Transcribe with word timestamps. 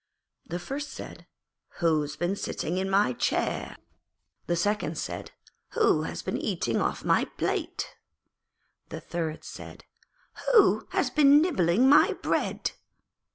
The 0.47 0.57
first 0.57 0.89
said, 0.89 1.27
'Who 1.77 2.01
has 2.01 2.15
been 2.15 2.35
sitting 2.35 2.79
in 2.79 2.89
my 2.89 3.13
chair?' 3.13 3.75
The 4.47 4.55
second 4.55 4.97
said, 4.97 5.29
'Who 5.73 6.01
has 6.01 6.23
been 6.23 6.37
eating 6.39 6.77
off 6.81 7.05
my 7.05 7.25
plate?' 7.25 7.95
The 8.89 8.99
third 8.99 9.43
said, 9.43 9.85
'Who 10.53 10.87
has 10.89 11.11
been 11.11 11.39
nibbling 11.39 11.87
my 11.87 12.13
bread?' 12.13 12.71